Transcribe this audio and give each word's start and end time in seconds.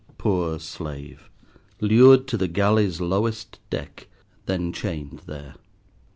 Poor 0.17 0.57
Slave! 0.59 1.29
Lured 1.79 2.25
to 2.27 2.35
the 2.35 2.47
galley's 2.47 2.99
lowest 2.99 3.59
deck, 3.69 4.07
then 4.47 4.73
chained 4.73 5.21
there. 5.27 5.53